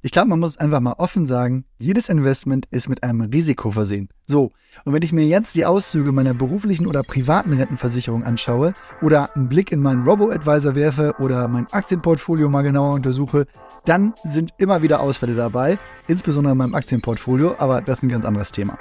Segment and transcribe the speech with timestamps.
[0.00, 4.08] Ich glaube, man muss einfach mal offen sagen, jedes Investment ist mit einem Risiko versehen.
[4.28, 4.52] So,
[4.84, 9.48] und wenn ich mir jetzt die Auszüge meiner beruflichen oder privaten Rentenversicherung anschaue oder einen
[9.48, 13.46] Blick in meinen Robo-Advisor werfe oder mein Aktienportfolio mal genauer untersuche,
[13.86, 18.24] dann sind immer wieder Ausfälle dabei, insbesondere in meinem Aktienportfolio, aber das ist ein ganz
[18.24, 18.78] anderes Thema.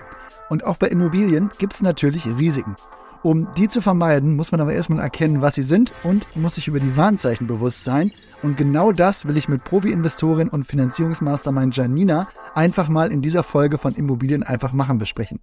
[0.50, 2.76] Und auch bei Immobilien gibt es natürlich Risiken.
[3.24, 6.68] Um die zu vermeiden, muss man aber erstmal erkennen, was sie sind und muss sich
[6.68, 8.12] über die Warnzeichen bewusst sein.
[8.44, 13.78] Und genau das will ich mit Profi-Investorin und Finanzierungsmastermind Janina einfach mal in dieser Folge
[13.78, 15.40] von Immobilien einfach machen besprechen.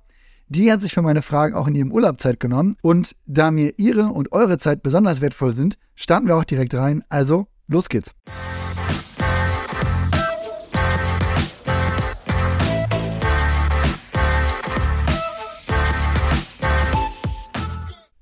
[0.48, 3.74] Die hat sich für meine Fragen auch in ihrem Urlaub Zeit genommen und da mir
[3.78, 7.02] ihre und eure Zeit besonders wertvoll sind, starten wir auch direkt rein.
[7.08, 8.14] Also, los geht's.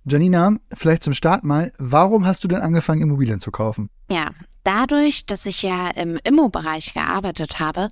[0.04, 3.88] Janina, vielleicht zum Start mal, warum hast du denn angefangen, Immobilien zu kaufen?
[4.10, 4.30] Ja,
[4.64, 7.88] dadurch, dass ich ja im Immo-Bereich gearbeitet habe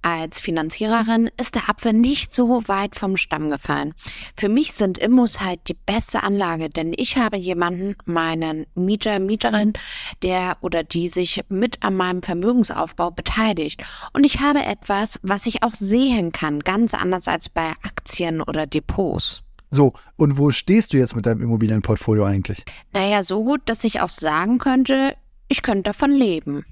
[0.00, 3.92] als Finanziererin, ist der Apfel nicht so weit vom Stamm gefallen.
[4.36, 9.74] Für mich sind Immos halt die beste Anlage, denn ich habe jemanden, meinen Mieter, Mieterin,
[10.22, 13.82] der oder die sich mit an meinem Vermögensaufbau beteiligt.
[14.14, 18.66] Und ich habe etwas, was ich auch sehen kann, ganz anders als bei Aktien oder
[18.66, 19.42] Depots.
[19.70, 22.64] So, und wo stehst du jetzt mit deinem Immobilienportfolio eigentlich?
[22.92, 25.14] Naja, so gut, dass ich auch sagen könnte,
[25.48, 26.64] ich könnte davon leben.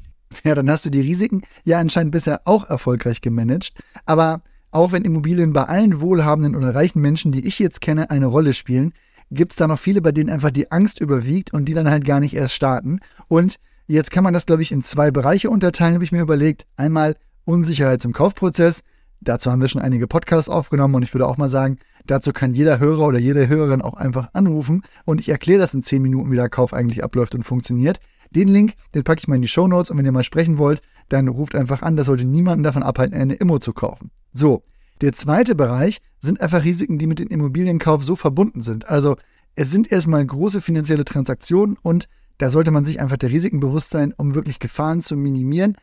[0.45, 3.73] Ja, dann hast du die Risiken ja anscheinend bisher auch erfolgreich gemanagt.
[4.05, 8.27] Aber auch wenn Immobilien bei allen wohlhabenden oder reichen Menschen, die ich jetzt kenne, eine
[8.27, 8.93] Rolle spielen,
[9.31, 12.05] gibt es da noch viele, bei denen einfach die Angst überwiegt und die dann halt
[12.05, 13.01] gar nicht erst starten.
[13.29, 16.67] Und jetzt kann man das, glaube ich, in zwei Bereiche unterteilen, habe ich mir überlegt.
[16.77, 18.83] Einmal Unsicherheit im Kaufprozess.
[19.21, 22.55] Dazu haben wir schon einige Podcasts aufgenommen und ich würde auch mal sagen, Dazu kann
[22.55, 26.33] jeder Hörer oder jede Hörerin auch einfach anrufen und ich erkläre das in 10 Minuten,
[26.33, 28.01] wie der Kauf eigentlich abläuft und funktioniert.
[28.31, 30.57] Den Link, den packe ich mal in die Show Notes und wenn ihr mal sprechen
[30.57, 30.81] wollt,
[31.11, 31.97] dann ruft einfach an.
[31.97, 34.11] Das sollte niemanden davon abhalten, eine Immo zu kaufen.
[34.33, 34.63] So,
[35.03, 38.89] der zweite Bereich sind einfach Risiken, die mit dem Immobilienkauf so verbunden sind.
[38.89, 39.17] Also
[39.55, 42.09] es sind erstmal große finanzielle Transaktionen und
[42.39, 45.77] da sollte man sich einfach der Risiken bewusst sein, um wirklich Gefahren zu minimieren.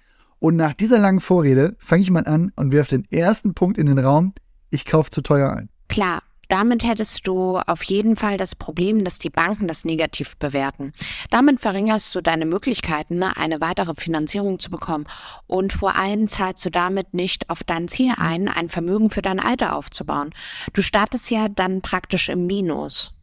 [0.45, 3.87] Und nach dieser langen Vorrede fange ich mal an und werfe den ersten Punkt in
[3.87, 4.31] den Raum.
[4.69, 5.69] Ich kaufe zu teuer ein.
[5.89, 10.93] Klar, damit hättest du auf jeden Fall das Problem, dass die Banken das negativ bewerten.
[11.31, 15.07] Damit verringerst du deine Möglichkeiten, ne, eine weitere Finanzierung zu bekommen.
[15.47, 19.39] Und vor allem zahlst du damit nicht auf dein Ziel ein, ein Vermögen für dein
[19.39, 20.29] Alter aufzubauen.
[20.73, 23.13] Du startest ja dann praktisch im Minus.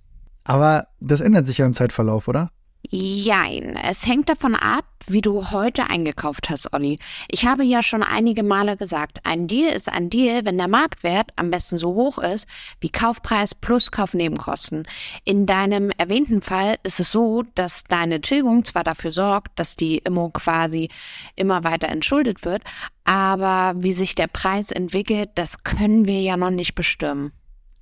[0.42, 2.50] Aber das ändert sich ja im Zeitverlauf, oder?
[2.94, 3.74] Jein.
[3.82, 6.98] Es hängt davon ab, wie du heute eingekauft hast, Olli.
[7.30, 11.30] Ich habe ja schon einige Male gesagt, ein Deal ist ein Deal, wenn der Marktwert
[11.36, 12.46] am besten so hoch ist
[12.80, 14.86] wie Kaufpreis plus Kaufnebenkosten.
[15.24, 19.96] In deinem erwähnten Fall ist es so, dass deine Tilgung zwar dafür sorgt, dass die
[19.96, 20.90] Immo quasi
[21.34, 22.62] immer weiter entschuldet wird,
[23.04, 27.32] aber wie sich der Preis entwickelt, das können wir ja noch nicht bestimmen.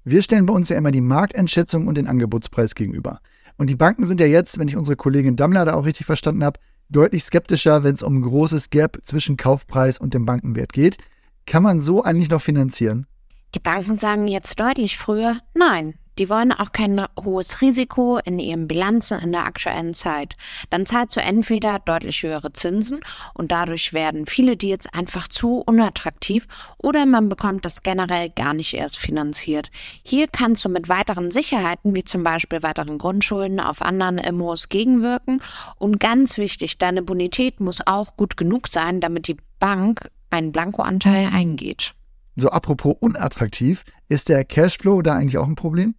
[0.04, 3.20] Wir stellen bei uns ja immer die Markteinschätzung und den Angebotspreis gegenüber.
[3.60, 6.44] Und die Banken sind ja jetzt, wenn ich unsere Kollegin Dammler da auch richtig verstanden
[6.44, 10.96] habe, deutlich skeptischer, wenn es um ein großes Gap zwischen Kaufpreis und dem Bankenwert geht.
[11.44, 13.06] Kann man so eigentlich noch finanzieren?
[13.54, 18.68] Die Banken sagen jetzt deutlich früher, nein, die wollen auch kein hohes Risiko in ihren
[18.68, 20.36] Bilanzen in der aktuellen Zeit.
[20.68, 23.00] Dann zahlst du entweder deutlich höhere Zinsen
[23.32, 28.74] und dadurch werden viele Deals einfach zu unattraktiv oder man bekommt das generell gar nicht
[28.74, 29.70] erst finanziert.
[30.04, 35.40] Hier kannst du mit weiteren Sicherheiten, wie zum Beispiel weiteren Grundschulden auf anderen Immos gegenwirken
[35.76, 41.30] und ganz wichtig, deine Bonität muss auch gut genug sein, damit die Bank einen Blankoanteil
[41.32, 41.94] eingeht.
[42.36, 45.94] So apropos unattraktiv, ist der Cashflow da eigentlich auch ein Problem?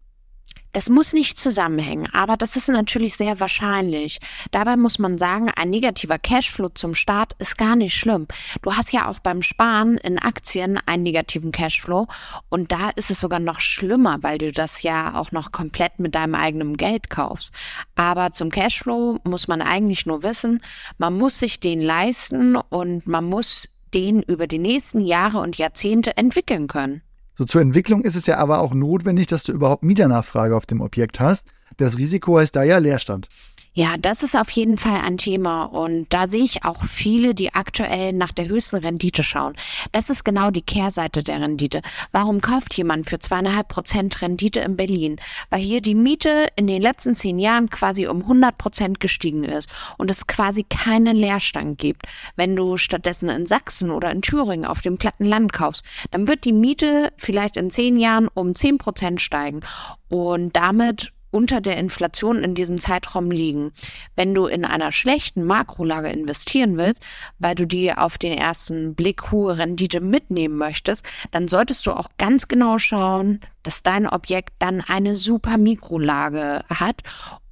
[0.74, 4.20] Das muss nicht zusammenhängen, aber das ist natürlich sehr wahrscheinlich.
[4.52, 8.28] Dabei muss man sagen, ein negativer Cashflow zum Start ist gar nicht schlimm.
[8.62, 12.08] Du hast ja auch beim Sparen in Aktien einen negativen Cashflow
[12.48, 16.16] und da ist es sogar noch schlimmer, weil du das ja auch noch komplett mit
[16.16, 17.54] deinem eigenen Geld kaufst.
[17.96, 20.62] Aber zum Cashflow muss man eigentlich nur wissen,
[20.98, 26.16] man muss sich den leisten und man muss den über die nächsten Jahre und Jahrzehnte
[26.16, 27.02] entwickeln können.
[27.42, 30.80] So zur Entwicklung ist es ja aber auch notwendig, dass du überhaupt Mieternachfrage auf dem
[30.80, 31.48] Objekt hast.
[31.76, 33.30] Das Risiko heißt da ja Leerstand.
[33.74, 37.54] Ja, das ist auf jeden Fall ein Thema und da sehe ich auch viele, die
[37.54, 39.56] aktuell nach der höchsten Rendite schauen.
[39.94, 41.82] Das ist genau die Kehrseite der Rendite.
[42.12, 45.22] Warum kauft jemand für zweieinhalb Prozent Rendite in Berlin?
[45.50, 49.70] Weil hier die Miete in den letzten zehn Jahren quasi um 100 Prozent gestiegen ist
[49.98, 52.08] und es quasi keinen Leerstand gibt.
[52.36, 56.44] Wenn du stattdessen in Sachsen oder in Thüringen auf dem platten Land kaufst, dann wird
[56.44, 59.62] die Miete vielleicht in zehn Jahren um zehn Prozent steigen
[60.10, 63.72] und damit unter der Inflation in diesem Zeitraum liegen.
[64.16, 67.02] Wenn du in einer schlechten Makrolage investieren willst,
[67.40, 72.10] weil du dir auf den ersten Blick hohe Rendite mitnehmen möchtest, dann solltest du auch
[72.18, 77.02] ganz genau schauen, dass dein Objekt dann eine super Mikrolage hat,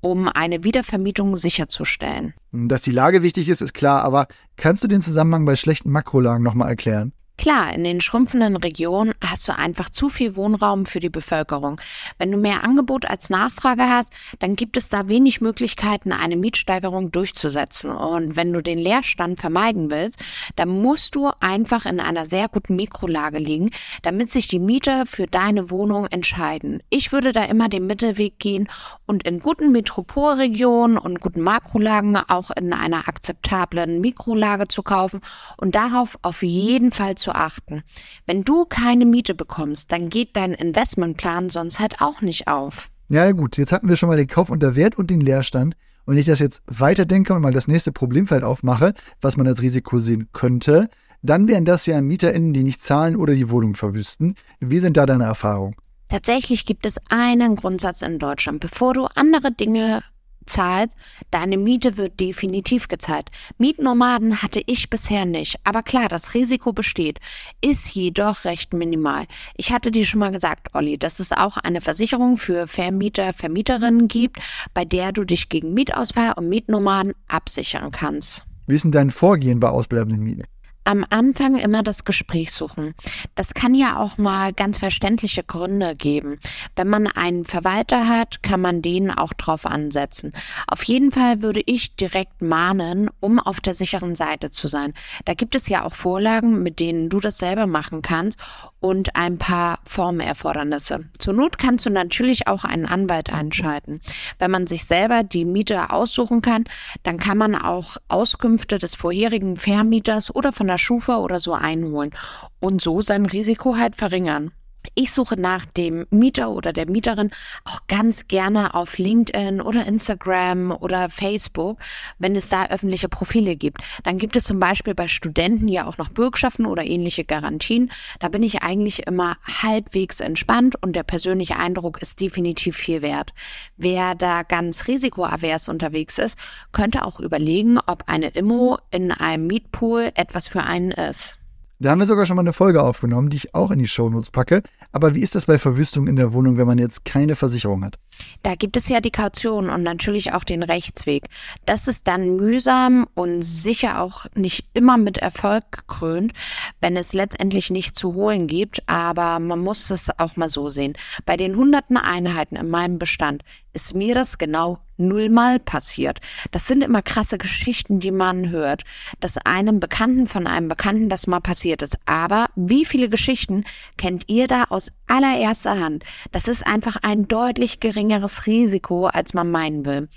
[0.02, 2.34] um eine Wiedervermietung sicherzustellen.
[2.52, 6.44] Dass die Lage wichtig ist, ist klar, aber kannst du den Zusammenhang bei schlechten Makrolagen
[6.44, 7.14] nochmal erklären?
[7.40, 11.80] Klar, in den schrumpfenden Regionen hast du einfach zu viel Wohnraum für die Bevölkerung.
[12.18, 17.14] Wenn du mehr Angebot als Nachfrage hast, dann gibt es da wenig Möglichkeiten, eine Mietsteigerung
[17.14, 17.92] durchzusetzen.
[17.92, 20.20] Und wenn du den Leerstand vermeiden willst,
[20.58, 23.70] dann musst du einfach in einer sehr guten Mikrolage liegen,
[24.02, 26.84] damit sich die Mieter für deine Wohnung entscheiden.
[26.90, 28.68] Ich würde da immer den Mittelweg gehen
[29.06, 35.22] und in guten Metropolregionen und guten Makrolagen auch in einer akzeptablen Mikrolage zu kaufen
[35.56, 37.84] und darauf auf jeden Fall zu zu achten.
[38.26, 42.90] Wenn du keine Miete bekommst, dann geht dein Investmentplan sonst halt auch nicht auf.
[43.10, 45.76] Ja, gut, jetzt hatten wir schon mal den Kauf unter Wert und den Leerstand.
[46.06, 49.62] Und wenn ich das jetzt weiterdenke und mal das nächste Problemfeld aufmache, was man als
[49.62, 50.90] Risiko sehen könnte,
[51.22, 54.36] dann wären das ja MieterInnen, die nicht zahlen oder die Wohnung verwüsten.
[54.60, 55.76] Wie sind da deine Erfahrungen?
[56.08, 58.60] Tatsächlich gibt es einen Grundsatz in Deutschland.
[58.60, 60.02] Bevor du andere Dinge
[60.50, 60.92] zahlt,
[61.32, 63.30] deine Miete wird definitiv gezahlt.
[63.58, 65.58] Mietnomaden hatte ich bisher nicht.
[65.64, 67.20] Aber klar, das Risiko besteht,
[67.62, 69.26] ist jedoch recht minimal.
[69.56, 74.08] Ich hatte dir schon mal gesagt, Olli, dass es auch eine Versicherung für Vermieter, Vermieterinnen
[74.08, 74.38] gibt,
[74.74, 78.46] bei der du dich gegen Mietausfall und Mietnomaden absichern kannst.
[78.68, 80.44] Wie ist denn dein Vorgehen bei ausbleibenden Mieten?
[80.90, 82.96] Am Anfang immer das Gespräch suchen.
[83.36, 86.40] Das kann ja auch mal ganz verständliche Gründe geben.
[86.76, 90.34] Wenn man einen Verwalter hat, kann man den auch drauf ansetzen.
[90.66, 94.96] Auf jeden Fall würde ich direkt mahnen, um auf der sicheren Seite zu sein.
[95.26, 98.40] Da gibt es ja auch Vorlagen, mit denen du das selber machen kannst
[98.80, 101.06] und ein paar Formerfordernisse.
[101.20, 104.02] Zur Not kannst du natürlich auch einen Anwalt einschalten.
[104.40, 106.64] Wenn man sich selber die Miete aussuchen kann,
[107.04, 112.12] dann kann man auch Auskünfte des vorherigen Vermieters oder von der Schufa oder so einholen
[112.60, 114.52] und so sein Risiko halt verringern.
[114.96, 117.32] Ich suche nach dem Mieter oder der Mieterin
[117.66, 121.80] auch ganz gerne auf LinkedIn oder Instagram oder Facebook,
[122.18, 123.82] wenn es da öffentliche Profile gibt.
[124.04, 127.92] Dann gibt es zum Beispiel bei Studenten ja auch noch Bürgschaften oder ähnliche Garantien.
[128.20, 133.34] Da bin ich eigentlich immer halbwegs entspannt und der persönliche Eindruck ist definitiv viel wert.
[133.76, 136.38] Wer da ganz risikoavers unterwegs ist,
[136.72, 141.39] könnte auch überlegen, ob eine Immo in einem Mietpool etwas für einen ist.
[141.82, 144.32] Da haben wir sogar schon mal eine Folge aufgenommen, die ich auch in die Shownotes
[144.32, 144.64] packe.
[144.92, 147.98] Aber wie ist das bei Verwüstung in der Wohnung, wenn man jetzt keine Versicherung hat?
[148.44, 151.28] Da gibt es ja die Kaution und natürlich auch den Rechtsweg.
[151.66, 156.34] Das ist dann mühsam und sicher auch nicht immer mit Erfolg gekrönt,
[156.82, 158.84] wenn es letztendlich nicht zu holen gibt.
[158.90, 160.98] Aber man muss es auch mal so sehen.
[161.26, 166.20] Bei den hunderten Einheiten in meinem Bestand ist mir das genau nullmal passiert.
[166.52, 168.84] Das sind immer krasse Geschichten, die man hört,
[169.20, 171.98] dass einem Bekannten von einem Bekannten das mal passiert ist.
[172.06, 173.64] Aber wie viele Geschichten
[173.98, 176.04] kennt ihr da aus allererster Hand?
[176.32, 180.10] Das ist einfach ein deutlich geringeres Risiko, als man meinen will.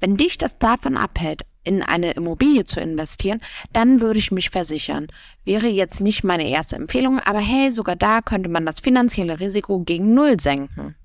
[0.00, 3.40] Wenn dich das davon abhält, in eine Immobilie zu investieren,
[3.72, 5.06] dann würde ich mich versichern.
[5.44, 9.80] Wäre jetzt nicht meine erste Empfehlung, aber hey, sogar da könnte man das finanzielle Risiko
[9.80, 10.96] gegen Null senken.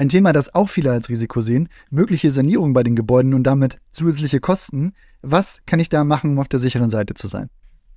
[0.00, 3.80] Ein Thema, das auch viele als Risiko sehen, mögliche Sanierung bei den Gebäuden und damit
[3.90, 4.94] zusätzliche Kosten.
[5.20, 7.50] Was kann ich da machen, um auf der sicheren Seite zu sein?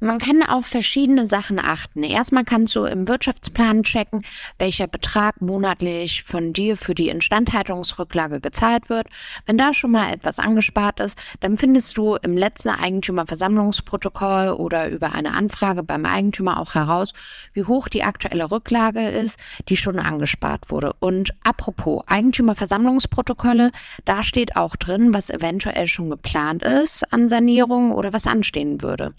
[0.03, 2.03] Man kann auf verschiedene Sachen achten.
[2.03, 4.21] Erstmal kannst du im Wirtschaftsplan checken,
[4.59, 9.07] welcher Betrag monatlich von dir für die Instandhaltungsrücklage gezahlt wird.
[9.45, 15.13] Wenn da schon mal etwas angespart ist, dann findest du im letzten Eigentümerversammlungsprotokoll oder über
[15.13, 17.13] eine Anfrage beim Eigentümer auch heraus,
[17.53, 19.39] wie hoch die aktuelle Rücklage ist,
[19.69, 20.91] die schon angespart wurde.
[20.99, 23.71] Und apropos Eigentümerversammlungsprotokolle,
[24.03, 29.13] da steht auch drin, was eventuell schon geplant ist an Sanierung oder was anstehen würde.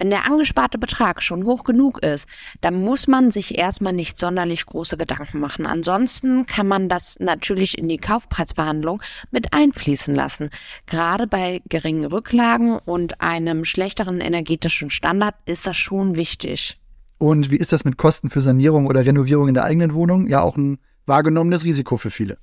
[0.00, 2.28] Wenn der angesparte Betrag schon hoch genug ist,
[2.60, 5.66] dann muss man sich erstmal nicht sonderlich große Gedanken machen.
[5.66, 10.50] Ansonsten kann man das natürlich in die Kaufpreisverhandlung mit einfließen lassen.
[10.86, 16.78] Gerade bei geringen Rücklagen und einem schlechteren energetischen Standard ist das schon wichtig.
[17.18, 20.28] Und wie ist das mit Kosten für Sanierung oder Renovierung in der eigenen Wohnung?
[20.28, 22.38] Ja, auch ein wahrgenommenes Risiko für viele.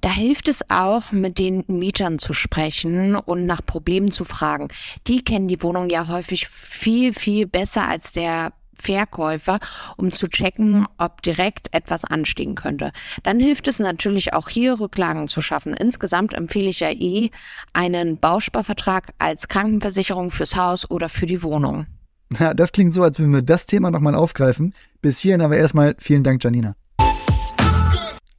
[0.00, 4.68] Da hilft es auch, mit den Mietern zu sprechen und nach Problemen zu fragen.
[5.06, 9.58] Die kennen die Wohnung ja häufig viel, viel besser als der Verkäufer,
[9.96, 12.92] um zu checken, ob direkt etwas anstehen könnte.
[13.22, 15.74] Dann hilft es natürlich auch hier, Rücklagen zu schaffen.
[15.74, 17.30] Insgesamt empfehle ich ja eh
[17.72, 21.86] einen Bausparvertrag als Krankenversicherung fürs Haus oder für die Wohnung.
[22.38, 24.72] Ja, das klingt so, als würden wir das Thema nochmal aufgreifen.
[25.02, 26.76] Bis hierhin aber erstmal vielen Dank, Janina.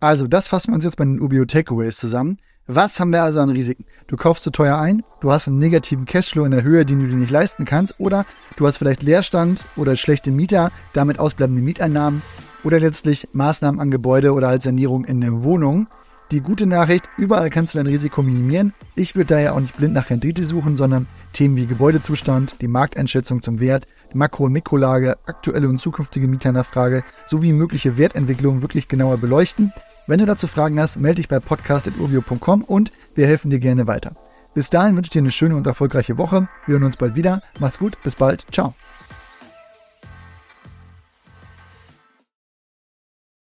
[0.01, 2.39] Also, das fassen wir uns jetzt bei den UBO Takeaways zusammen.
[2.65, 3.85] Was haben wir also an Risiken?
[4.07, 7.07] Du kaufst zu teuer ein, du hast einen negativen Cashflow in der Höhe, den du
[7.07, 12.23] dir nicht leisten kannst, oder du hast vielleicht Leerstand oder schlechte Mieter, damit ausbleibende Mieteinnahmen
[12.63, 15.85] oder letztlich Maßnahmen an Gebäude oder als Sanierung in der Wohnung.
[16.31, 18.73] Die gute Nachricht, überall kannst du dein Risiko minimieren.
[18.95, 23.43] Ich würde daher auch nicht blind nach Rendite suchen, sondern Themen wie Gebäudezustand, die Markteinschätzung
[23.43, 29.73] zum Wert, Makro- und Mikrolage, aktuelle und zukünftige Mieternachfrage sowie mögliche Wertentwicklungen wirklich genauer beleuchten.
[30.07, 34.13] Wenn du dazu Fragen hast, melde dich bei podcast.urbio.com und wir helfen dir gerne weiter.
[34.53, 36.47] Bis dahin wünsche ich dir eine schöne und erfolgreiche Woche.
[36.65, 37.41] Wir hören uns bald wieder.
[37.59, 38.45] Macht's gut, bis bald.
[38.51, 38.73] Ciao.